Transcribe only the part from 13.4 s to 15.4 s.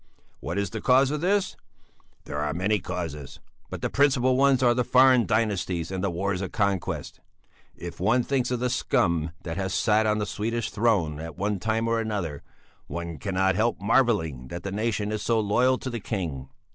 help marvelling that the nation is so